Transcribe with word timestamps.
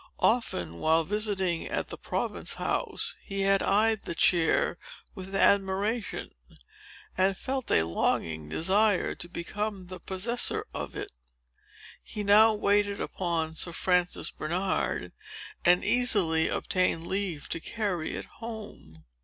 Often, 0.23 0.79
while 0.79 1.03
visiting 1.03 1.67
at 1.67 1.89
the 1.89 1.95
Province 1.99 2.55
House, 2.55 3.15
he 3.21 3.41
had 3.41 3.61
eyed 3.61 4.01
the 4.01 4.15
chair 4.15 4.79
with 5.13 5.35
admiration, 5.35 6.31
and 7.15 7.37
felt 7.37 7.69
a 7.69 7.83
longing 7.83 8.49
desire 8.49 9.13
to 9.13 9.29
become 9.29 9.85
the 9.85 9.99
possessor 9.99 10.65
of 10.73 10.95
it. 10.95 11.11
He 12.01 12.23
now 12.23 12.55
waited 12.55 12.99
upon 12.99 13.53
Sir 13.53 13.73
Francis 13.73 14.31
Bernard, 14.31 15.11
and 15.63 15.85
easily 15.85 16.47
obtained 16.49 17.05
leave 17.05 17.47
to 17.49 17.59
carry 17.59 18.13
it 18.15 18.25
home." 18.25 19.03